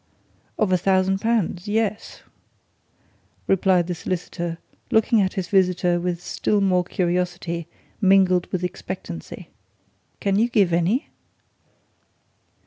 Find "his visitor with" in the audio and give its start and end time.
5.33-6.23